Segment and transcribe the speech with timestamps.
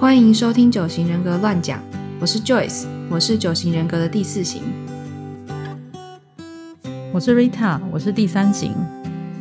[0.00, 1.78] 欢迎收听九型人格乱讲，
[2.18, 4.62] 我是 Joyce，我是九型人格的第四型。
[7.12, 8.72] 我是 Rita，我是第三型。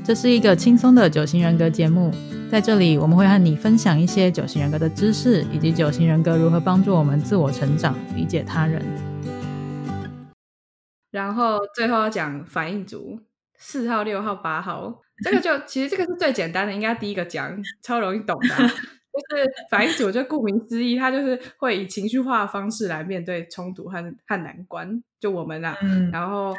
[0.04, 2.12] 这是一个轻松的九型人格节目，
[2.52, 8.86] 在这里我们会和你分享一些九型人格的知识，以及九型人格如何帮助我们自我成长、理解他人。
[11.10, 13.22] 然后最后要讲反应组，
[13.58, 18.70] 四号、六号、八号，这个就其实这个是最简单的，应该第一个讲，超容易懂的。
[19.12, 25.04] 就是反应组，就顾名思义，他就是会以情绪化的方式来面对冲突和和难关。
[25.20, 25.78] 就我们啊，
[26.12, 26.56] 然后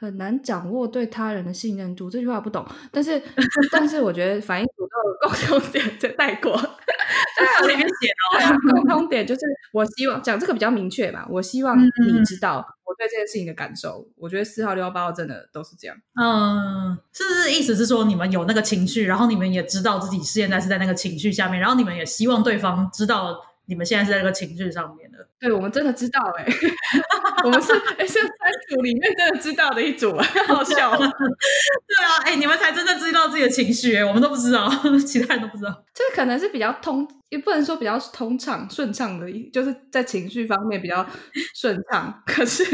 [0.00, 2.66] 很难掌握对他人的信任度，这句话不懂。
[2.90, 3.22] 但是，
[3.70, 6.56] 但是我觉得反应组都有共同点，就带过。
[7.60, 9.40] 在里面写的，共同点就是
[9.72, 11.26] 我希望讲这个比较明确吧。
[11.30, 12.66] 我希望你知道。
[12.84, 15.96] 我对这件事情的感受，我觉得四号、六号、八号真的都是这样。
[16.20, 25.28] 嗯，是不是意思是说你们有那个情绪，然后你们也知道自己现在是在那个情绪下面，然后你们也希望对方知道你们现在是在那个情绪上面的。
[25.40, 26.46] 对，我们真的知道哎，
[27.44, 28.28] 我们是哎是三
[28.68, 30.90] 组里面真的知道的一组，好笑。
[30.96, 34.68] 对啊，哎，你们才真正知道自己的情绪，哎，我们都不知道，
[35.06, 35.84] 其他人都不知道。
[35.94, 37.08] 这可能是比较通。
[37.30, 41.06] 也不能说比较通畅顺畅的，就是在情绪方面比较
[41.54, 42.64] 顺畅，可是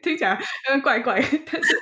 [0.00, 0.30] 听起来
[0.68, 1.76] 有点怪怪，但是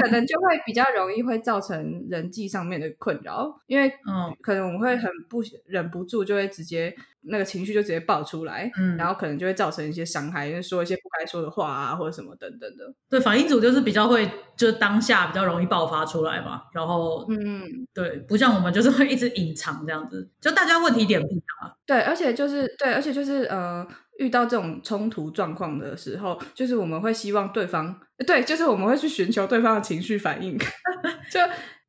[0.00, 6.96] 可能就会比较容易会造成人际上面的困扰，因为嗯，可能我们会很不忍不住就会直接。
[7.30, 12.84] 那个情绪就直接爆出来，嗯，然后可能就会造成一些伤害，因为说一些不该说的话啊，或者什么等等的。
[13.10, 16.62] 对，反应组就是比较会，就是当下比较容易爆发出来嘛。
[16.72, 21.76] 然后，嗯，对，不像我们就是会一直隐藏这样子，就大家问题点不一样。
[21.86, 23.86] 对，而且就是对，而且就是呃，
[24.18, 30.58] 遇到这种冲突状况的时候，就是我们会希望对方，对，就是我们会去寻求对方的情绪反应，
[31.30, 31.40] 就。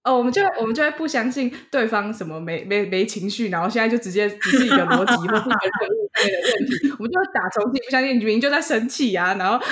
[0.03, 9.59] 哦，我们就我们就会不相信对方什么没没没情绪，然后现在就直接只是一个逻辑或是一个任务类的问题，我们就打从心不相信，明明就在生气啊，然后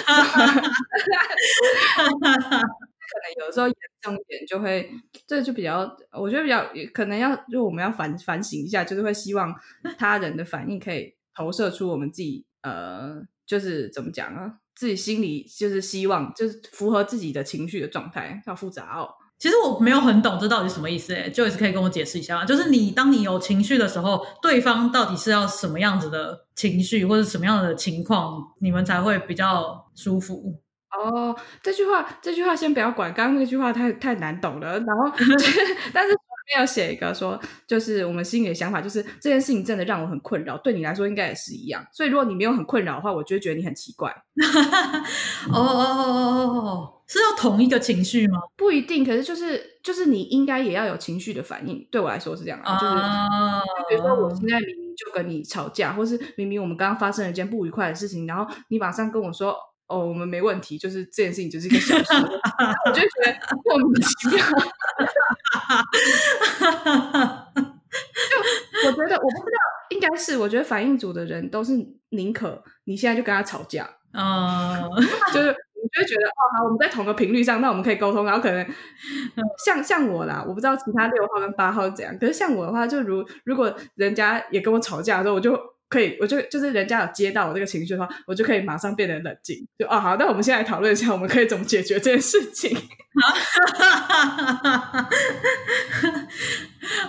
[3.08, 4.92] 可能有时候严重一点就会，
[5.26, 9.55] 这就比较，我觉得比较可能要就我们要反反省一下，就是会希望
[9.98, 19.08] 他人的反应可以投射出我们自己，呃，就是怎么讲啊，自己心里就是希望就是符合自己的情绪的状态，好复杂哦。
[19.39, 22.45] 其实我没有很懂这到底什么意思，哎，Joyce 可以跟我解释一下吗？
[22.45, 30.59] 就是你当你有情绪的时候，对方到底是要什么样子的情绪，或者什么样的情况，你们才会比较舒服？
[30.98, 34.80] 哦，这句话，这句话先不要管，刚刚那句话太太难懂了。
[34.80, 35.11] 然后，
[35.93, 41.86] 但是没有写一个说，就是我们心里的想法，就是这件事情真的让我很困扰，对你来说应该也是一样。
[41.93, 44.09] 所以如果你没有很困扰的话，我就觉得你很奇怪。
[45.52, 46.93] 哦哦哦哦哦。
[47.07, 48.37] 是要同一个情绪吗？
[48.57, 51.87] 不一定，可是就是就是你应该也要有情绪的反应。
[51.89, 52.93] 对我来说是这样，就是
[53.89, 59.55] 比如说我现在明明就跟你吵架，或是明明我们刚刚发生了一件不愉快的事情，然后你马上跟我说
[59.87, 62.13] 哦，我们没问题，就是这件事情就是一个小事，
[62.85, 64.45] 我就觉得莫名其妙。
[68.29, 69.57] 就我觉得我不知道，
[69.89, 71.73] 应该是我觉得反应组的人都是
[72.09, 74.83] 宁可你现在就跟他吵架，嗯，
[75.33, 75.55] 就是。
[75.82, 78.26] 我就会觉得哦，好，我们在同个频率上，那我们可以沟通。
[78.26, 78.65] 然后可能
[79.64, 82.17] 像像我啦，我不知道其他六号跟八号是怎样。
[82.20, 85.58] 可是像我的话，就如如果人家也跟我吵架的时候，我就
[85.89, 89.67] 可以，我就就是人家有接到我这个情绪的话，我就可以马上变得冷静。
[89.77, 92.76] 就哦，好，那我们现在讨论一下，我们可以怎么解决这件事情。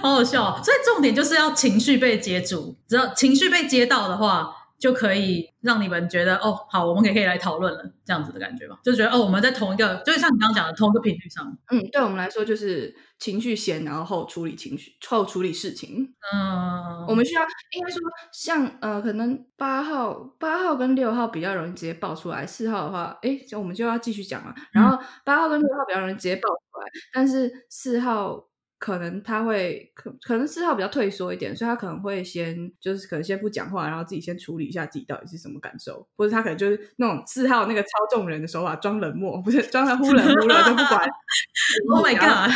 [0.00, 4.54] 好好笑，所以重点就是要情绪被接住，只要情绪被接到的话。
[4.78, 11.58] 就可以让你们觉得哦，好，我们也可以来讨论了，这样子的感觉吧，就觉得哦，我们在同一个，就是像你刚刚讲的同一个频率上。
[11.70, 16.14] 嗯，对我们来说就是情绪先，然后后处理情绪，后处理事情。
[16.32, 18.00] 嗯，我们需要应该说，
[18.32, 24.54] 像呃，可能八号、八号跟六号比较容易直接爆出来，四号的话，哎，我们就要继续讲了。
[24.70, 28.47] 然后八号跟六号比较容易直接爆出来，但是四号。
[28.78, 41.08] 可能他会可可能四号比较退缩一点，所以他可能会先就是可能先不讲话，然后自己先处理一下自己到底是什么感受，或者他可能就是那种四号那个操纵人的手法，装冷漠，不是装的忽冷忽热都不管。
[41.92, 42.50] Oh my god！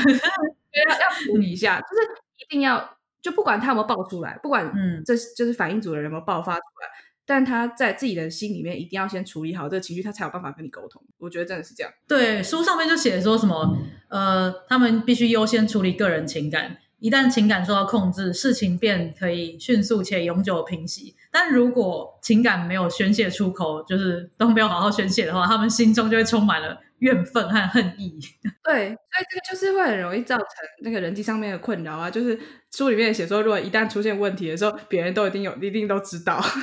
[0.73, 2.03] 要要处理一下，就是
[2.39, 6.89] 一定要就不管他有没有爆出来，不管嗯，这就是反应组的人有没有爆发出来。
[7.35, 11.03] 但他在自己的心里面一定要先处理好这个情绪，他才有办法跟你沟通。
[11.17, 11.91] 我觉得真的是这样。
[12.07, 13.75] 对，书上面就写说什么，
[14.09, 21.17] 呃，他们必须优先处理个人情感，一旦情感受到控制，事情便可以迅速且永久平息。
[21.31, 28.19] 但如果情感没有宣泄出口，就是都没有好好宣泄的话，他们心中就会充满了怨愤和恨意。
[28.65, 30.47] 对，所以这个就是会很容易造成
[30.83, 32.09] 那个人际上面的困扰啊。
[32.11, 32.39] 就是
[32.71, 36.63] 书里面写说，如果一旦出现问题的时候，别人都一定有，一定都知道， 很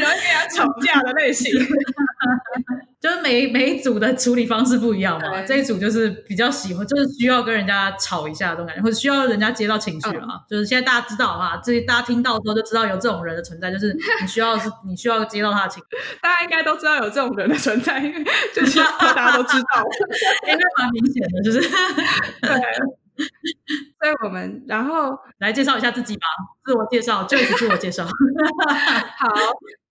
[0.00, 1.52] 容易跟他吵架的类型。
[3.06, 10.42] 就是每每一组的处理方式不一样嘛，这一组就是比较喜欢，就是需要跟人家吵一下这种感觉，或者需要人家接到情绪啊。
[10.50, 15.96] 就是现在大家知道啊，这大家听到之后就知道有这种人的存在，就是你需要是你需要接到他的情绪。
[16.20, 18.00] 大家应该都知道有这种人的存在，
[18.52, 19.84] 就是大家都知道，
[20.50, 21.60] 应该蛮明显的，就是
[22.42, 22.50] 对。
[24.00, 26.26] 所以我们然后来介绍一下自己吧，
[26.64, 28.04] 自我介绍，就是自我介绍。
[28.04, 28.10] 好，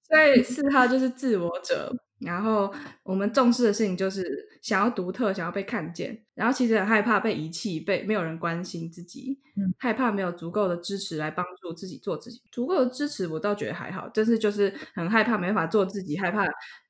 [0.05, 1.95] 所以四号就是自我者。
[2.19, 2.73] 然后
[3.03, 6.23] 我们重视的事情就是想要独特，想要被看见。
[6.33, 9.39] 然后其实很害怕被遗弃，被没有人关心自己，
[9.77, 12.41] 害怕没有足够的支持来帮助自己做自己。
[12.51, 16.45] 足够的支持我倒觉得还好，但是就是很害怕没办法做自己，害怕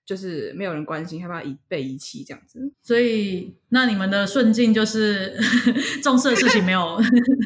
[0.06, 2.72] 就是没有人关心，害怕遗被遗弃这样子。
[2.82, 5.36] 所以那你们的顺境就是
[6.02, 7.00] 重视的事情没有，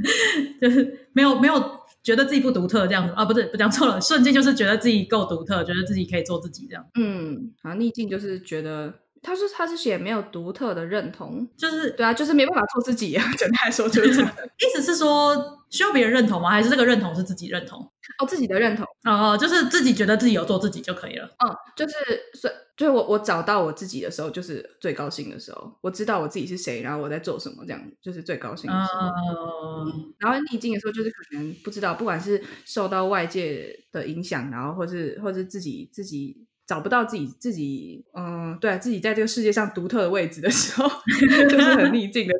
[0.61, 1.78] 就是没有没有。
[2.01, 6.85] 觉得自己不独特这样子啊，不是不讲错了，顺境就是觉得自己够独特，觉得自己可以做自己这样。
[6.99, 14.31] 嗯，啊，逆境就是觉得他说他是写没有独特的认同，就是对啊，就是没办法做自己啊， 简单来说就是这样。
[14.59, 16.49] 意思是说需要别人认同吗？
[16.49, 17.79] 还是这个认同是自己认同？
[18.19, 21.25] 哦，自己的认同哦，就是自己觉得自己有做自己就可以了。
[21.45, 21.93] 嗯，就是
[22.33, 25.71] 所就是我我找到我自己的时候，就是最高兴的时候。
[25.81, 29.85] 我知道我自己是谁，然后我在做什么，这样就是最高兴的时候。
[30.17, 40.87] 然后逆境的时候，就是可能不知道，不管是受到外界的影响，然后或是或是自己自己找不到自己自己，嗯，对自己在这个世界上独特的位置的时候，
[41.49, 42.39] 就是很逆境的时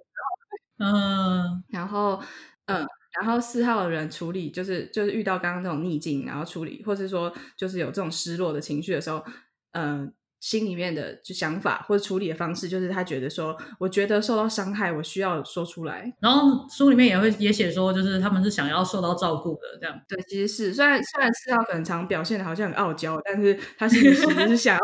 [0.80, 0.86] 候。
[0.86, 2.22] 嗯，然后
[2.68, 2.86] 嗯，
[3.20, 9.26] 然后四号的人处理，就是就是遇到刚刚这种逆境，然后处理，或是说就是有这种失落的情绪的时候，
[9.72, 10.14] 嗯。
[10.40, 16.14] 心里面的就想法或者处理的方式，就是他觉得说，我觉得受到伤害，我需要说出来。
[16.22, 20.00] 然后书里面也会也写说，就是他们是想要受到照顾的这样。
[20.08, 24.82] 对，其实是虽然虽然四号可能常表现的好像很傲娇，但是他心里其实是想要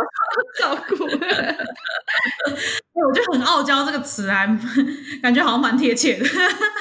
[0.59, 1.07] 照顾。
[1.07, 4.45] 对，我觉得很傲娇这个词还
[5.21, 6.25] 感觉好像蛮贴切的，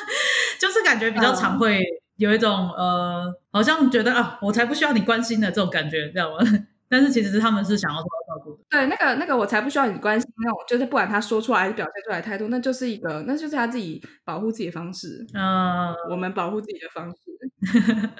[0.58, 1.80] 就是感觉比较常会
[2.16, 6.38] 有一种呃，好像觉得啊，我才不需要你关心的这种感觉，知道吗？
[6.88, 8.63] 但是其实是他们是想要受到照顾的。
[8.74, 15.24] 对，那个那个我才不需要你关心那种，就是不管他说出来还是表现出来态度，那就是一个，那就是他自己保护自己的方式。
[15.32, 17.16] 嗯，我们保护自己的方式，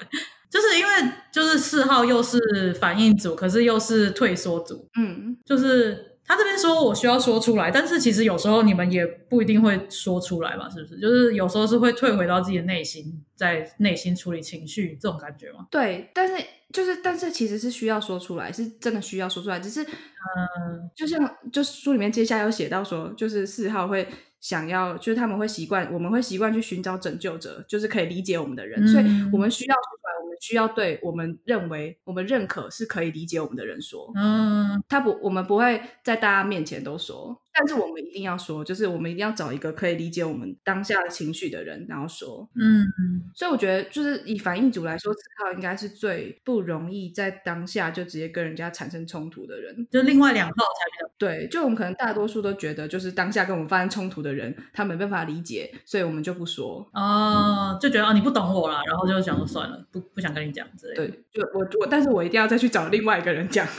[0.49, 4.87] 就是因为就是四号又是反应组，可是又是退缩组。
[4.97, 6.11] 嗯，就是。
[6.27, 10.67] 他这边说我需要说出来，但是其实有时候你们也不一定会说出来吧？
[10.67, 10.99] 是不是？
[10.99, 15.67] 就是有时候是会退回到自己的内心，在内心处理情绪这种感觉吗？
[15.69, 19.59] 对，但是就是，但是其实是需要说出来，是真的需要说出来。
[19.59, 24.07] 只是，嗯，就像就书里面接下来有写到说，就是四号会。
[24.41, 29.03] 想要就是他们会习惯，我们会习惯去寻找拯救者，就是可以理解我们的人，所以
[29.33, 37.41] 我们需要说出来，我们需要对我们认为我们认可是可以理解我们的人说，嗯，他不，我们不会在大家面前都说。
[37.57, 42.85] 但是我们一定要说，就是我们一定要找一个可以理解我们当下的情绪的人，然后说，嗯，
[43.33, 50.59] 所以我觉得就是以反应组来说，四号应该是最不容易在当下就直接跟人家产生冲突的人，就另外两号才
[50.91, 63.65] 比较对，就我们可能大多数都觉得，就是当下跟我们发生冲突的人，他没办法理解，所以我们就不说，哦，就觉得啊你不懂我了，然后就想说算了，不不想跟你讲之类，对，就我我，但是我一定要再去找另外一个人讲。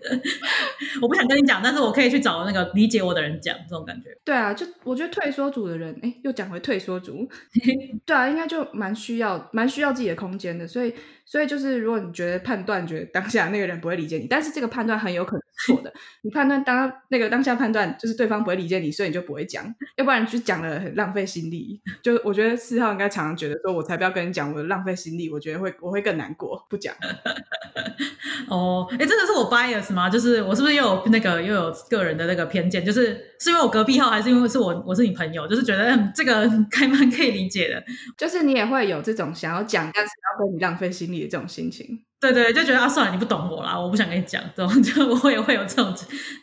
[1.02, 4.16] 我不想跟你讲，但是我可以去找那个理解我的人讲，这种感觉。
[4.24, 7.28] 对啊，就我觉得退缩组的人，哎，又讲回退缩组，
[8.04, 10.94] 对啊，应该就蛮需要，蛮需要自己的空间的，所以。
[11.28, 15.92] 所以就是，如果你觉得判断觉得当下那个人不会理解你，但是这个判断很有可能错的。
[16.22, 19.64] 你判断当那个当下判断就是对方不会理解你，所以你就不会讲，
[19.96, 21.80] 要不然就讲了很浪费心力。
[22.02, 26.94] 就我觉得四号应该常常觉得说，我才不要跟你讲，我浪费心力，我觉得会我会更难过，不讲。
[28.48, 30.08] 哦，哎，真的是我 bias 吗？
[30.08, 32.84] 就是我是不是又有那个又有个人的那个偏见？
[32.84, 35.46] 就是是因为我隔壁号，还是因为是我我是你朋友？
[35.46, 37.84] 就是觉得这个 开蛮可以理解的。
[38.16, 41.26] 就是你也会有这种想要讲，但是要跟你浪费心力。
[41.28, 45.92] 这种心情，对对，就觉得啊，算了，你不懂我啦，我不想跟你讲，这种 就我也会有这种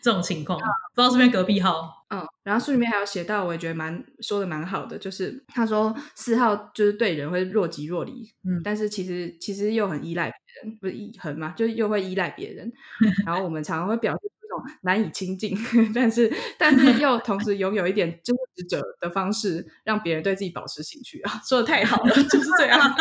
[0.02, 0.60] 这种情况。
[0.60, 2.04] 不知道是不是隔壁号？
[2.10, 8.12] 嗯，然后书里面还有写到，我也觉得蛮说的蛮好的，就是他说四号就是对人会若即若离，
[8.44, 10.34] 嗯，但是其实其实又很依赖别
[10.64, 12.72] 人，不是依很嘛，就是又会依赖别人。
[13.26, 14.33] 然后我们常常会表现出这种
[14.82, 15.58] 难以亲近，
[15.94, 21.42] 但是但是又同时拥有一点支持者的方式，让别人对自己保持兴趣 啊！
[21.48, 22.96] 说的太好了， 就是这样。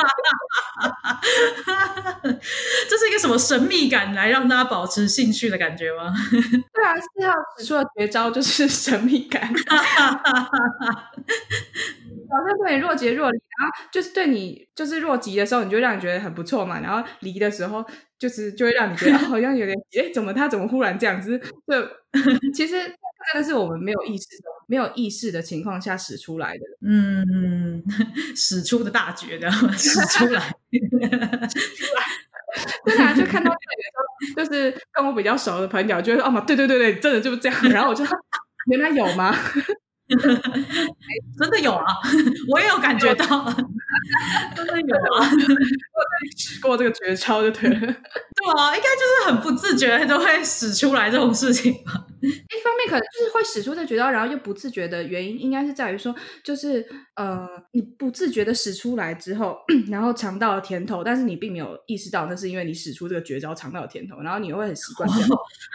[2.89, 6.13] 这是一个什么神秘感来让大家保持兴趣的感觉吗？
[6.73, 9.53] 对啊，四号使出的绝招就是神秘感。
[12.33, 16.81] 好像对你若即若离，然后就是对你就是若即的时候，你就让你觉得很不错嘛。
[16.81, 17.85] 然后离的时候，
[18.23, 21.37] 就是就会让你觉得好像有点哎，怎么他怎么忽然这样子？
[21.41, 22.95] 就其实真
[23.35, 24.27] 的是我们没有意识、
[24.69, 26.61] 没有意识的情况下使出来的。
[26.87, 27.83] 嗯，
[28.37, 30.55] 使出的大绝的使出来，出来。
[32.85, 37.59] 对啊，就看到这个，就是跟我比较熟的朋友，就会说：“哦嘛，对对对对，真的就是这样。
[37.75, 38.05] ”然后我就
[38.71, 39.35] 原来有吗？
[41.39, 41.85] 真的有啊，
[42.49, 43.45] 我也有感觉到，
[44.55, 45.99] 真的有啊，我
[46.37, 47.87] 使过这个绝招就对了，对
[48.57, 52.07] 啊，应该就是很不自觉就会使出来这种事情吧。
[52.23, 56.15] 一方面可能就是会使出这绝招，然后又不自觉的原因，应该是在于说，
[56.45, 56.85] 就是
[57.17, 59.59] 呃，你不自觉的使出来之后，
[59.91, 65.29] 然后尝到了甜头，但是你并没有意识到那是因为你使出这个绝招尝到了甜头，然后你会很习惯这样，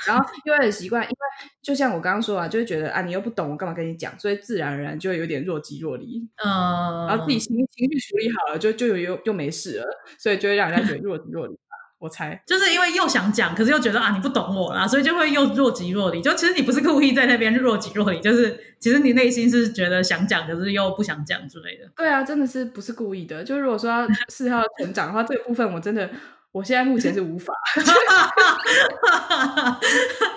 [0.08, 1.16] 然后又会很习惯，因为
[1.62, 4.18] 就像我刚刚说啊，就会觉得啊，你又不懂，我干嘛跟你讲？
[4.20, 9.86] 所以自然而然就会有点若即若离，嗯，然后自己情情绪处理好了，就就有又又没事了，
[10.18, 11.58] 所以就会让人家觉得若即若离。
[12.00, 16.22] 我猜，就是因为又想讲，可是又觉得啊你不懂我啦，所以就会又若即若离。
[16.22, 21.90] 就其实你不是故意在那边若即若离，就是其实你内心是觉得想讲，可是又不想讲之类的。
[21.96, 23.44] 对啊，真的是不是故意的。
[23.44, 26.08] 就如果说要 四号成长的话，这个部分我真的，
[26.52, 27.52] 我现在目前是无法，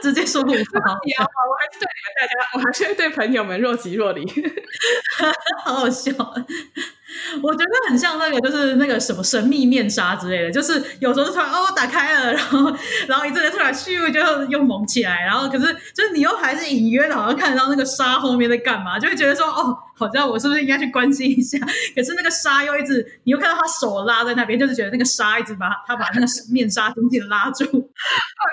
[0.00, 0.52] 直接说无法。
[0.54, 0.58] 我还
[1.70, 4.24] 是对你们大家，我还是对朋友们若即若离，
[5.62, 6.10] 好好笑。
[7.42, 12.76] 我觉得很像那个，就是那个什么神秘面纱之类的，就是有时候突然哦打开了，然后
[13.08, 21.58] 然后一阵子突然咻就又蒙起来，然后可是就是你又还是隐约的好像看得到那个纱后面在干嘛， 就会觉得说哦，好像我是不是应该去关心一下？
[21.94, 27.64] 可是那个纱又一直，你又看到他手拉在那边，就是觉得那个纱一直把他把那个面纱紧紧拉住。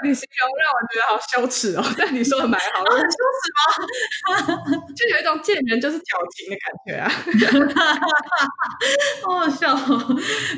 [0.03, 3.51] 你形容让我觉得好羞耻哦，但你说的蛮好，很 羞耻
[4.53, 4.61] 吗？
[4.95, 7.11] 就有一种见人就是矫情的感觉啊。
[9.25, 9.75] 好好笑，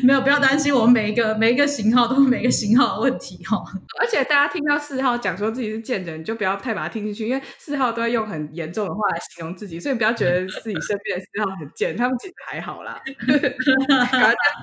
[0.04, 3.58] 没有不要担心，我们每一个每一个型号都有每个型号的问题哈。
[4.00, 13.02] 而且大家听到四号讲说自己是贱人，就不要太把它听进去，因为四号都会用很严重的话来形容自己，所以不要觉得自己身边的四号很贱，他们其实还好啦。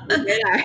[0.09, 0.64] 回来，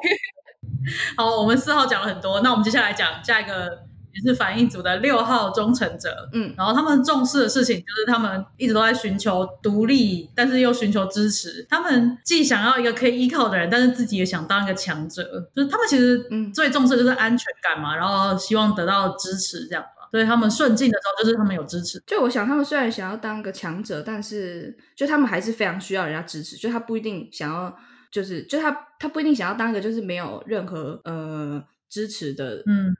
[1.18, 3.91] 好，我们四号讲了很多，那我们接下来讲下一个。
[4.14, 11.66] 也是反应组的六号忠诚者，嗯，然后他们重视的事情就是他们一直都在寻求独立，但是又寻求支持。
[11.70, 15.24] 他们既想要一个可以依靠的人，但是自己也想当一个强者。
[15.56, 20.10] 就是他们其实嗯最重视就是安全感嘛，然后希望得到支持这样吧。
[20.12, 22.02] 所以他们顺境的时候就是他们有支持。
[22.06, 26.58] 就我想，他们虽然想要当个强者，但是就他们还是非常需要人家支持。
[26.58, 27.74] 就他不一定想要，
[28.12, 32.94] 就是就他他不一定想要当一个就是没有任何呃支持的嗯。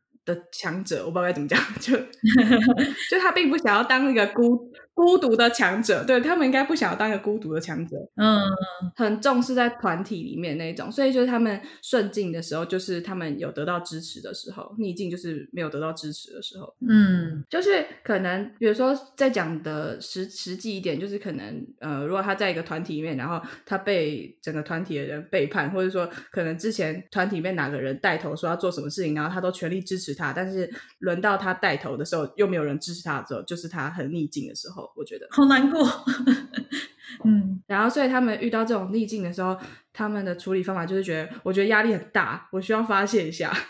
[0.52, 1.96] 强者，我不知道该怎么讲，就
[3.10, 4.72] 就他并不想要当那个孤。
[5.02, 8.40] 孤独的强者，对他们应该不想要当一个孤独的强者，嗯，
[8.96, 34.91] 很重视在团体里面那种，所以就是他们顺境的时候，就是他们有得到支持的时候；逆境就是没有得到支持的时候，嗯，就是可能比如说在讲的实实际一点，就是可能呃，如果他在一个团体里面，然后他被整个团体的人背叛，或者说可能之前团体里面哪个人带头说要做什么事情，然后他都全力支持他，但是轮到他带头的时候，又没有人支持他的时候，就是他很逆境的时候。
[34.96, 35.88] 我觉得好难过，
[37.26, 39.58] 嗯，然后所以他们遇到这种逆境的时候，
[39.94, 43.52] 他们的处理方法就是觉得，我觉得压力很大，我需要发泄一下。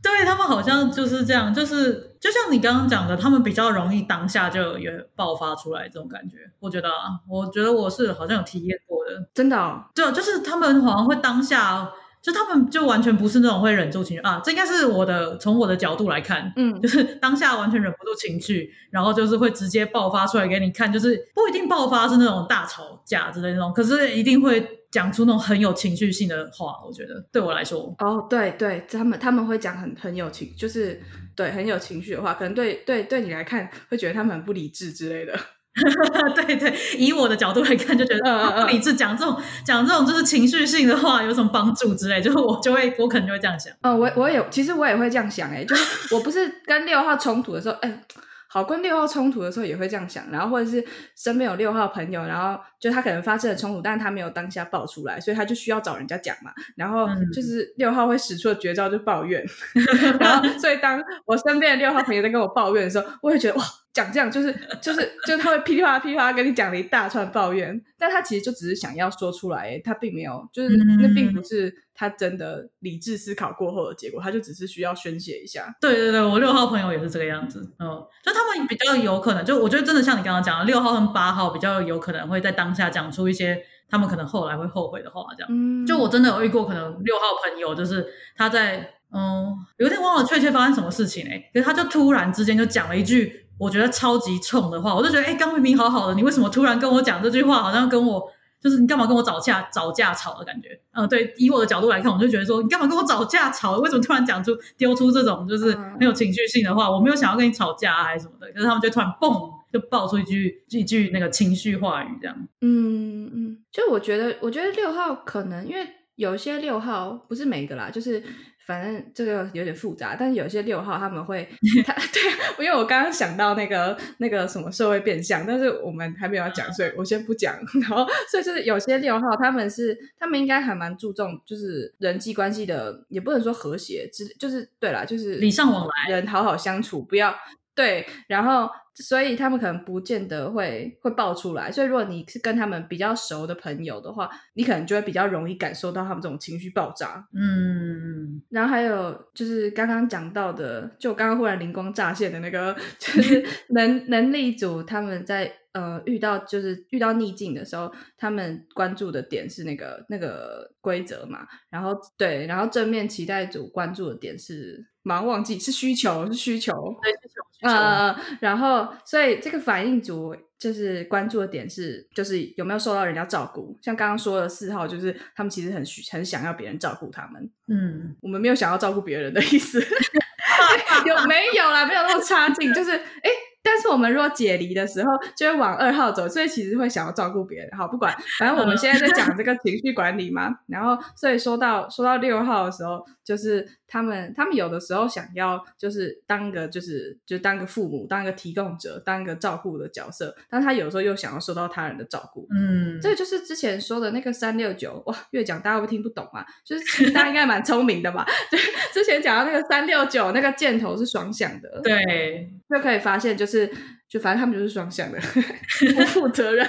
[0.00, 6.36] 对他们好像就是这样，就是就像你刚刚讲的，他们比较容易当下就有爆发出来这种感觉。
[6.60, 11.90] 我觉得啊，我觉得我是好像有体验过的，真的，对，就是他们好像会当下。
[12.28, 26.74] 就他们就完全不是那种会忍住情绪啊，这应该是我的从我的角度来看，嗯，就是当下完全忍不住情绪，然后就是会直接爆发出来给你看，就是不一定爆发是那种大吵架之类那种，可是一定会讲出那种很有情绪性的话。
[26.86, 31.00] 我觉得对我来说，哦，对对，他们他们会讲很很有情，就是
[31.34, 35.34] 对很有情绪的话，可能对对对你来看会觉得他们很不理智之类的。
[36.34, 43.72] 对对，以我的角度来看，就觉得不理智，讲这种讲这种就是情绪性的话有什么帮助之类，就是我就会我可能就会这样想。
[43.82, 48.02] 哦，我我也其实我也会这样想，哎，就是我不是跟六号冲突的时候，哎，
[48.48, 50.84] 好跟六号冲突的时候也会这样想，然后或者是
[51.16, 56.52] 身边有六号朋友，然后就他可能发生了冲突，但是他没有当下爆出来，所以他就需要找人家讲嘛。
[56.76, 59.44] 然后就是六号会使出的绝招就抱怨，
[60.20, 63.64] 然后所以当我身边的六号朋友在跟我抱怨的时候，我会觉得哇。
[63.90, 75.74] 讲这样就是就是就是他会噼里啪啦噼里啪啦跟你讲了一大串抱怨，但他其实就只是想要说出来，他并没有就是那并不是他真的理智思考过后的结果，他就只是需要宣泄一下。
[75.80, 77.88] 对对对，我六号朋友也是这个样子，嗯，
[78.22, 85.86] 就他们比较有可能，就我觉得真的像你刚刚讲的，六号跟八号比较有可能会在当下讲出一些他们可能后来会后悔的话，这样。
[85.86, 88.06] 就我真的有遇过，可能六号朋友就是
[88.36, 93.44] 他在嗯有点忘了确切发生什么事情哎，可是他就突然之间就讲了一句。
[93.58, 97.60] 我觉得超级冲的话，我就觉得，哎，刚明明好好的，你为什么突然跟我讲这句话？
[97.60, 100.80] 好像跟我就是你干嘛跟我找架找架吵的感觉？
[100.92, 103.78] 嗯，对，以我的角度来看，我就觉得说，你干嘛跟我找架吵？
[103.78, 106.90] 为什么突然讲出丢出这种就是很有情绪性的话？
[106.90, 112.36] 我没有想要跟你吵架还是什么的，可是他们就突然嘣就爆出一句一句那个情绪话语，这样。
[112.60, 115.86] 嗯嗯，就我觉得，我觉得六号可能因为
[116.18, 118.22] 有些六号不是每个啦，就是。
[118.68, 121.48] 反正这个有点复杂，但是有些六号他们会，
[121.86, 127.56] 他对，因为我刚刚想到那个那个什么社会变相，但是我们还没有讲，所以我先不讲。
[127.80, 137.34] 然后，所以就是有些六号他们是，他们应该还蛮注重就是人际关系的，也不能说和谐，只就是对啦，就是礼尚往来，人好好相处，不要
[137.78, 138.68] 对，然后。
[139.00, 147.24] 所以他们可能不见得会会爆出来，所以如果你是跟他们比较熟的朋友的话，你可能就会比较容易感受到他们这种情绪爆炸。
[147.32, 164.88] 嗯，然后还有就是刚刚讲到的，就刚刚忽然灵光乍现的那个， 就是能能力组他们在呃遇到就是遇到逆境的时候，他们关注的点是那个那个规则嘛，然后对，然后正面期待组关注的点是。
[165.04, 173.76] 忙忘记是需求，是需求，对需求，呃，然后所以这个反应组就是关注的点是，就是有没有受到人家照顾。
[173.82, 177.50] 像刚刚说的四号，就是他们其实很需很想要别人照顾他们。
[177.66, 179.80] 嗯，我们没有想要照顾别人的意思，
[181.06, 181.84] 有没有啦？
[181.86, 183.30] 没有那么差劲，就是哎。
[183.60, 187.68] 但是我们如果解离的时候，就会往二号走，所以其实会想要照顾别人。
[187.76, 190.48] 好，不管，反正我们现在在讲这个情绪管理嘛。
[190.68, 200.32] 然后，所以说到说到六号的时候，就是他们他们有的时候想要就是当个就是就当个父母，当一个提供者，当一个照顾的角色。
[200.48, 202.46] 但他有时候又想要受到他人的照顾。
[202.54, 206.46] 嗯，这就是之前说的那个三六九哇，越讲大家会听不懂啊。
[206.64, 208.24] 就是大家应该蛮聪明的吧？
[208.50, 208.60] 对，
[208.94, 213.48] 之前讲到那个三六九那个箭头是双向的，对，就可以发现就是。
[213.58, 213.68] 是，
[214.08, 215.18] 就反正他们就是双向的，
[215.96, 216.64] 不负责任。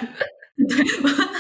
[0.68, 0.78] 对，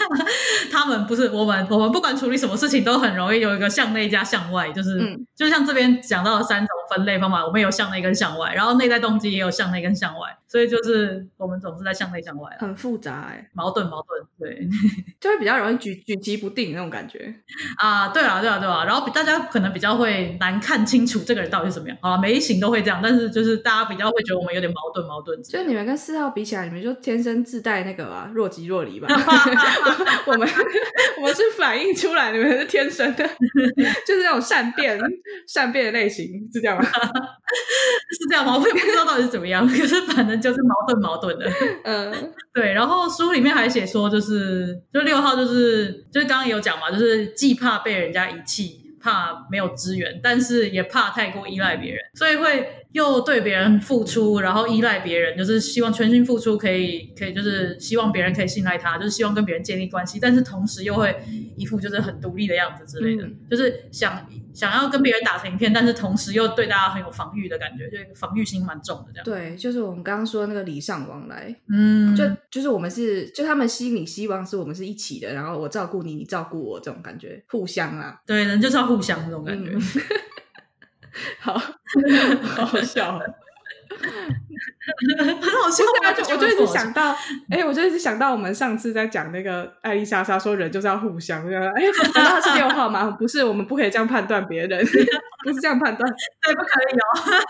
[0.71, 10.37] 他们不是我们，我们不管处理什么事情都很容易有一个向内加向外，就是，就像这边讲到的三种分类方法，我们有向内跟向外，然后内在动机也有向内跟向外。
[10.47, 14.67] 所以就是我们总是在向内向外，很复杂哎，矛盾矛盾，对，
[15.21, 17.31] 就会比较容易举举棋不定那种感觉。
[17.77, 21.95] 啊，对啊对啊对啊，然后大家可能比较会难看清楚这个人到底是怎么样。
[22.01, 29.07] 啊，每一型都会这样，但是就是大家比较会觉得我们有点矛盾矛盾，就你们跟四号比起来，你们就天生自带那个啊若即若离吧，
[30.25, 30.47] 我们
[31.17, 33.23] 我们是反映出来，你们是天生的，
[34.07, 34.99] 就是那种善变
[35.47, 36.83] 善变的类型，是这样吗？
[36.83, 38.57] 是这样吗？
[38.57, 40.39] 我也不知道到底是怎么样，可是反正。
[40.39, 41.51] 就是矛盾矛盾的，
[41.83, 42.71] 嗯，对。
[42.71, 52.78] 然后书里面还写说，就是就六号，就是就是刚刚有讲嘛，就是既怕被人家遗弃，怕没有资源，但是也怕太过依赖别人，所以会。
[52.91, 61.15] 又对别人付出，然后依赖别人，就是希望全心付出，可以可以，就是希望别人可以信赖他，就是希望跟别人建立关系，但是同时又会
[61.55, 69.23] 一副就是很独立的样子之类的，就是想想要跟别人打成一片，但是同时又对大家很有防御的感觉，就防御心蛮重的这样。
[69.23, 78.19] 对，就是我们刚刚说那个礼尚往来，嗯，就就是我们是，就他们心里希望是我们是一起的，然后我照顾你，你照顾我这种感觉，互相啊。
[78.25, 79.71] 对，人就是要互相这种感觉。
[81.39, 81.53] 好，
[82.65, 83.19] 好笑，
[85.19, 86.13] 很好笑啊！
[86.13, 87.15] 就我就一直想到，
[87.49, 93.09] 哎，我就一直想到我们上次在讲那个艾丽莎莎说人就是要互相，哎，难道他是六号吗？
[93.11, 94.79] 不是，我们不可以这样判断别人，
[95.43, 96.09] 不是这样判断，
[96.41, 97.43] 对，不可以哦。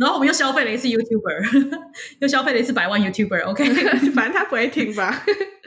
[0.00, 1.78] 然后我们又消费了一次 YouTuber，
[2.20, 3.64] 又消费了一次百万 YouTuber，OK，
[4.10, 5.22] 反正他不会听吧？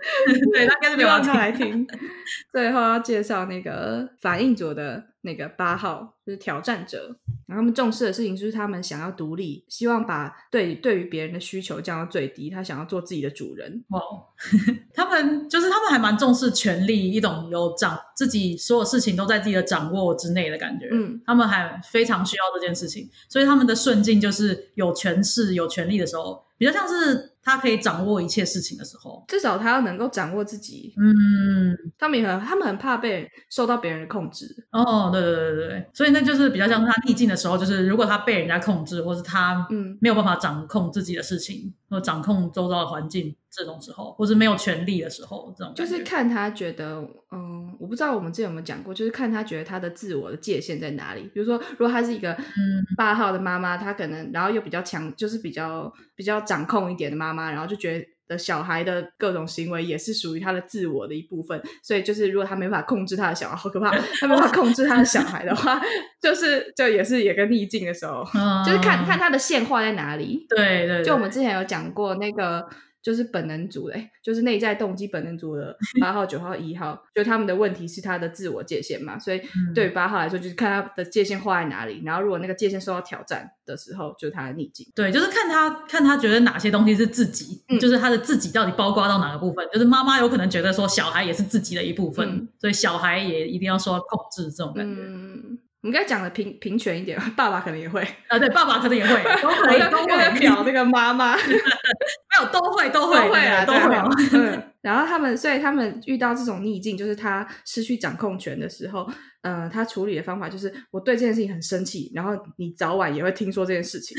[0.54, 1.88] 对，他应该是没有让他来听。
[2.52, 5.04] 最后要介绍那个反应组的。
[5.22, 7.14] 那个八号就是挑战者，
[7.48, 13.84] 然后他们重视的事情就是他们想要独立，希望把对对于别人的需求降到最低，他想要做自己的主人。
[13.90, 14.00] 哇，
[14.94, 20.88] 他们就是他们还蛮重视权力，一种有掌自己所有事情都在自己的掌握之内的感觉。
[20.94, 27.34] 嗯，他们还非常需要这件事情，所以他们的顺境就是有权势、有权力的时候，比较像是。
[27.48, 30.94] 他可以掌握一切事情的时候，至少他要能够掌握自己。
[30.98, 34.46] 嗯，他们也很，他们很怕被受到别人的控制。
[34.72, 46.98] 哦，对对对对对，所以那就是比较像他逆境的时候，就是如果他被人家控制，或是他嗯没有办法掌控自己的事情，或掌控周遭的环境这种时候，或是没有权利的时候，这种就是看他觉得，
[47.32, 51.30] 嗯，我不知道我们之前有没有讲过，就是看他觉得他的自我的界限在哪里。
[51.34, 61.62] 比如说，如果他是一个嗯八号的妈妈，她可能然后又比较强，就是比较比较掌控一点的妈妈，然后就觉得小孩的各种行为也是属于他的自我的一部分。
[61.82, 63.92] 所以就是如果他没办法控制他的小孩，好可怕！
[64.20, 65.80] 他没办法控制他的小孩的话，
[66.22, 70.46] 就是就也是有个逆境的时候，嗯就是看看他的线画在哪里。
[70.50, 72.68] 对对，对就我们之前有讲过那个，
[73.02, 84.86] 就是本能组的，诶就是内在动机本能组的 八号、九号、一号，就他们的问题是他的自我界限嘛，所以嗯对于八号来说，就是看他的界限画在哪里，然后如果那个界限受到挑战的时候，就是他的逆境。
[84.94, 89.66] 对，就是看他看他觉得哪些东西是自己，嗯就是他的自己到底包括到哪个部分。
[89.72, 95.02] 就是妈妈有可能觉得说小孩也是自己的一部分，嗯所以小孩也一定要受到控制这种感觉。
[95.02, 101.38] 嗯，我们该讲的平平权一点， 爸爸可能也会，啊，对，爸爸可能也会， 都可以，都会，表那个妈妈。
[101.40, 109.10] 没有都会，都都会，会啊，都会然后他们，所以他们遇到这种逆境，就是他失去掌控权的时候，
[109.44, 114.18] 呃，他处理的方法就是我对这件事情很生气，然后你早晚也会听说这件事情。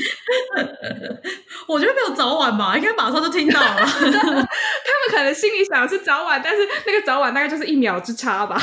[1.67, 3.75] 我觉得没有早晚吧，应该马上就听到了。
[3.77, 4.17] 他们
[5.11, 8.59] 可能心里想的是早晚，但是那个早晚大概就是一秒之差吧。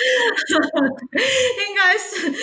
[1.68, 2.36] 应该是，因为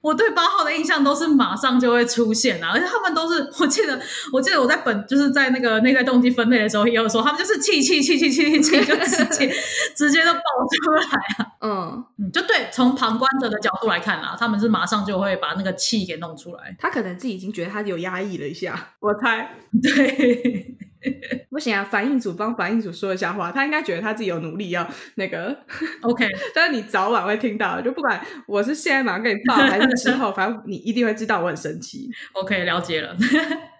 [0.00, 4.00] 我对八号的印象都是马上就会出现啊，而且他们都是，我记得，
[4.32, 9.54] 我记得我在本就是在那个内在动机分类的时候也有说，他们就是气气气气气气气，就直接
[9.94, 11.02] 直接都爆出来
[11.38, 19.54] 啊，嗯，嗯，就对，从旁观者的角度来看啊，他们是马上就会把那个气给弄出来，他可能自己已经觉得他有压抑了一下，我猜。
[19.80, 20.76] 对，
[21.50, 25.56] 不行啊，反应组帮反应组说一下话，他应该觉得他自己有努力要那个
[26.02, 32.08] ，OK， 但是你早晚会听到，就不管我是现在马上给你报还是之后， 反正你一定会知道我很生气。
[32.32, 33.16] OK，了解了，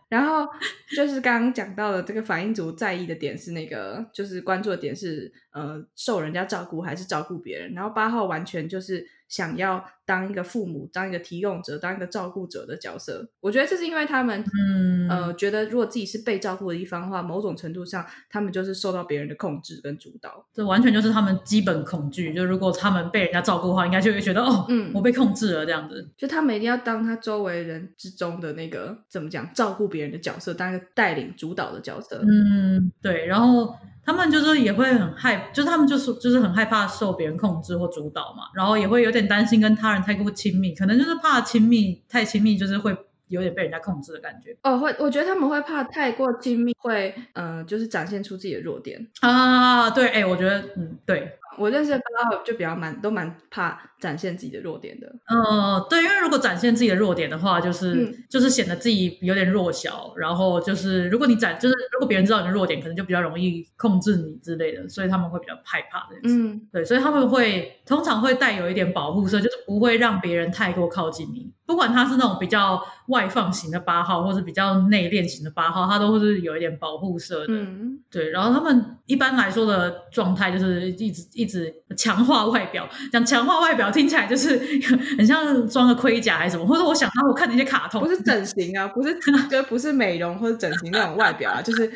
[0.09, 0.47] 然后
[0.95, 7.73] 就是刚刚讲到的这个反应组在意的点是那个，就是关注的点是呃受人家照顾还是照顾别人。
[7.73, 13.27] 然后八号完全就是想要当一个父母、当一个提供者、当一个照顾者的角色。
[13.41, 20.47] 我觉得这是因为他们嗯，呃觉得如果自己是被照顾的一方的话，某种程度上他们就是受到别人的控制跟主导。
[20.53, 26.07] 这完全就是他们基本恐惧，就如果他们被人家照顾的话，应该就会觉得哦，嗯我被控制了这样子。
[26.15, 32.23] 就他们一定要当他周围人之中的那个怎么讲，照顾别人的角色，当一个带领主导的角色。
[32.29, 42.97] 嗯，对，然后他们就是也会很害，就是他们就是就是很害怕受别人控制或主导嘛，然后也会有点担心跟他人太过亲密，可能就是怕亲密太亲密，就是会
[43.29, 49.07] 有点被人家控制的感觉哦，会，我觉得他们会怕太过亲密，会呃，就是展现出自己的弱点。
[49.21, 49.89] 啊。
[49.91, 55.07] 对，哎，我觉得嗯，对，我认识的八号就比较蛮都蛮怕展现自己的弱点的。
[55.29, 66.43] 嗯，对，因为如果展现自己的弱点的话，就是、嗯就是显得自己有点弱小，然后就是如果你展，就是如果别人知道你的弱点，可能就比较容易控制你之类的，所以他们会比较害怕这件事。
[66.43, 71.53] 嗯对，所以他们会通常会带有一点保护色，就是不会让别人太过靠近你。
[71.65, 77.47] 不管他是那种比较外放型的八号，或是比较内敛型的八号，他都是有一点保护色的。
[77.49, 84.59] 嗯，对，然后他们一般来说的状态就是一直一直强化外表，讲强化外表听起来就是
[85.19, 89.17] 很像装个盔甲还是什么，或者我想到我看那些卡通，不是整形啊，不是
[89.51, 91.91] 就不是美容或者整形那种外表啊，就是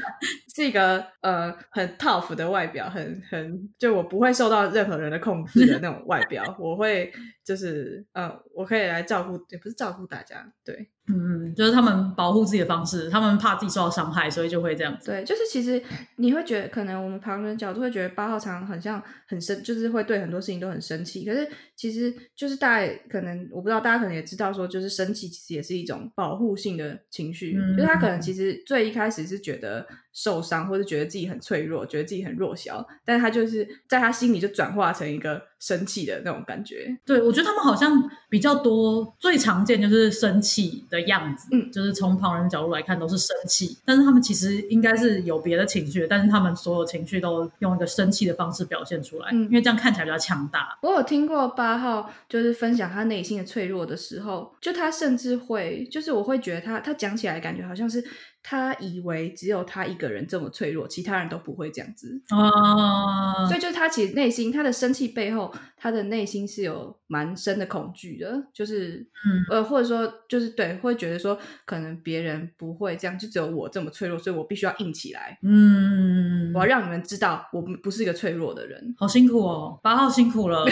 [0.54, 7.12] 是一个呃很 tough 的外表，很很就我不会受到任何人的控制的那种外表，我会
[7.44, 10.88] 就是呃我可以来照顾，也不是照顾大家，对。
[11.08, 15.10] 嗯，就是他们保护自己的方式，他们怕自己受到伤害，所以就会这样子。
[15.10, 15.82] 对，就是其实
[16.16, 21.24] 你会觉得，可能我们旁人角度会觉得八号常常很像很生，就是会对很多事情都很生气。
[21.24, 27.56] 可是其实就是大家可能我不知道，大家可能也知道说，就是生气其实也是一种保护性的情绪。
[27.58, 36.96] 嗯就是他可能其实最一开始是觉得受伤，或者觉得自己很脆弱，觉得自己很弱小，但是他就是在他心里就转化成一个生气的那种感觉。
[37.04, 50.78] 对，我觉得他们好像比较多，最常见就是生气的样子，嗯就是从旁人角度来看都是生气，但是他们其实应该是有别的情绪，但是他们所有情绪都用一个生气的方式表现出来，嗯因为这样看起来比较强大。
[50.80, 58.02] 我有听过八号就是分享他内心的脆弱的时候，就他甚至会，就是我会觉得他他讲起来感觉好像是
[58.48, 63.44] 他以为只有他一个人这么脆弱，其他人都不会这样子哦。
[63.48, 75.36] 所以就是他其实内心他的生气背后，他的内心是有蛮深的恐惧的，就是嗯呃或者说就是对，会觉得说可能别人不会这样，就只有我这么脆弱，所以我必须要硬起来。
[75.42, 78.94] 嗯，我要让你们知道我不是一个脆弱的人。
[78.96, 80.64] 好辛苦哦，八号辛苦了，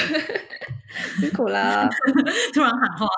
[1.19, 1.91] 辛苦啦，
[2.55, 3.09] 突然喊话。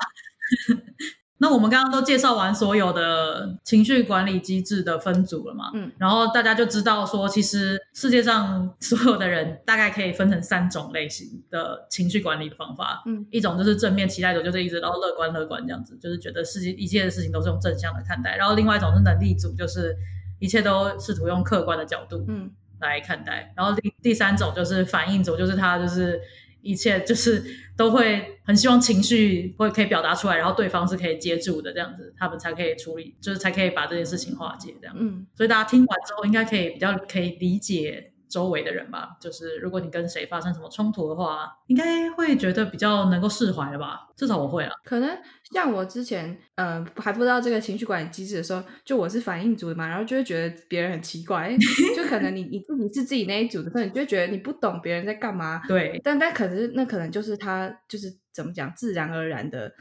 [1.39, 5.69] 那我们刚刚都介绍完所有的情绪管理机制的分组了嘛？
[5.73, 13.03] 嗯，然后大家就知道说，其实世界上 所有的人大概可以分成三种类型的情绪管理的方法。
[13.05, 18.35] 嗯，一种就是正面期待组，就是一直都乐观乐观这样子，就是觉得世界一切的事情都是用正向的看待。
[18.35, 19.95] 然后另外一种是能力组，就是
[20.39, 23.53] 一切都试图用客观的角度嗯来看待。
[23.55, 26.19] 然后第第三种就是反应组，就是他就是。
[26.61, 27.43] 一切就是
[27.75, 34.95] 都会很希望情绪会可以表达出来，然后对方是可以接住的，这样子他们才可以处理，就是才可以把这件事情化解这样。
[34.97, 38.13] 嗯，所以大家听完之后应该可以比较可以理解。
[38.29, 44.09] 周围的人吧，就是如果你跟谁发生什么冲突的话，应该会觉得比较能够释怀了吧？
[44.17, 44.71] 至少我会了。
[44.83, 45.17] 可能
[45.51, 51.55] 像我之前，嗯，还不知道这个情绪管理机制的时候，就我是反应组的嘛，然后就会觉得别人很奇怪，
[51.95, 55.61] 就可能你你自己是自己那一组的时候，你就觉得你不懂别人在干嘛。
[55.67, 59.71] 对，但但可是那可能就是他就是怎么讲，自然而然的。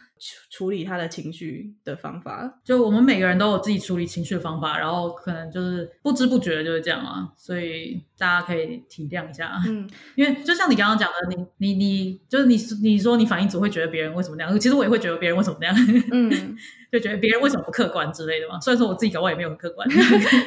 [0.49, 9.61] 处理他的情绪的方法，就我们每个人都有自己处理情绪的方法，然后可能就是不知不觉就是这样啊，所以大家可以体谅一下。
[9.69, 15.77] 嗯， 因为就像你刚刚讲的，你你你就是你你说你反应组会觉得别人为什么那样，其实我也会觉得别人为什么那样，
[16.13, 16.57] 嗯，
[16.93, 18.59] 就觉得别人为什么不客观之类的嘛。
[18.61, 19.89] 虽然说我自己搞我也没有很客观，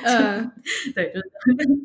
[0.03, 0.51] 嗯，
[0.95, 1.29] 对，就是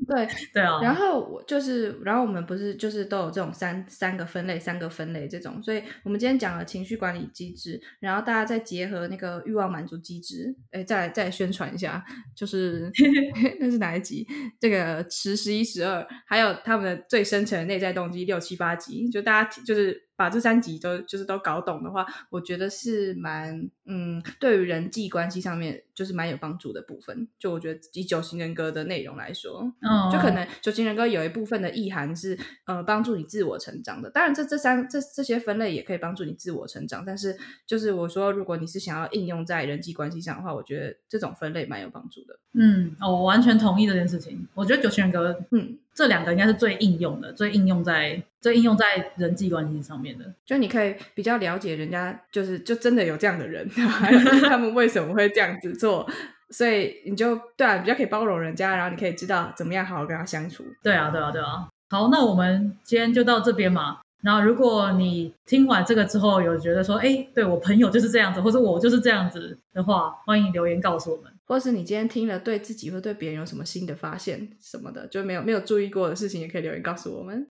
[0.06, 0.80] 对 对啊。
[0.82, 7.80] 然后我就是，然后我们不是就是都有这种三三个分类，三个分类这种，所以我们今天讲了情绪管理机制。
[8.00, 12.90] 然后大家再结合那个欲望满足机制，哎，再再宣传一下，就是
[13.60, 14.26] 那是哪一集？
[14.60, 20.02] 这个十、十一、十二，还有他们的最深层的内在动机六七八集，就大家就是。
[20.16, 27.26] 把这三集都就是都搞懂的话，我觉得是蛮嗯，对于人际关系上面就是蛮有帮助的部分。
[27.38, 34.10] 就我觉得以九型人格的内容来说，嗯，就可能九型人格有一部分的意涵是呃帮助你自我成长的。
[34.10, 37.02] 当然，这这三这这些分类也可以帮助你自我成长。
[37.06, 37.34] 但是
[37.66, 42.38] 就是我说，如果你是想要应用在人际关系上的话，我觉得这种分类蛮有帮助的。
[42.52, 44.46] 嗯，我完全同意这件事情。
[44.52, 45.78] 我觉得九型人格，嗯。
[45.94, 50.24] 这两个应该是最应用的，最应用在最应用在人际关系上面的。
[50.44, 53.66] 就你可以比较了解人家，就是就真的有这样的人，
[54.48, 56.04] 他们为什么会这样子做，
[56.50, 60.64] 所以你就对啊，比较可以包容人家，然后你可以知道怎么样好好跟他相处。
[60.82, 61.68] 对啊，对啊，对啊。
[61.90, 63.98] 好，那我们今天就到这边嘛。
[64.22, 71.30] 然后如果你听完这个之后有觉得说，哎，对我朋友就是这样子，或者我就是这样子的话，欢迎留言告诉我们。
[71.46, 77.46] 或是你今天听了对自己或对别人有什么新的发现什么的，就没有没有注意过的事情，也可以留言告诉我们。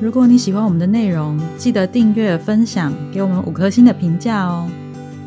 [0.00, 4.68] 如果你喜欢我们的内容，记得订阅、分享，给我们五颗星的评价哦。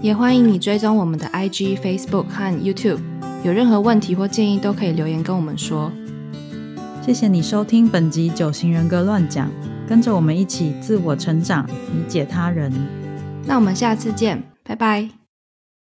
[0.01, 2.99] 也欢迎你追踪我们的 IG、Facebook 和 YouTube。
[3.43, 5.91] 有任何问题或建议，都可以留言跟我们说。
[7.01, 9.47] 谢谢你收听本集《九型人格乱讲》，
[9.87, 12.71] 跟着我们一起自我成长，理解他人。
[13.45, 15.26] 那我们下次见，拜拜。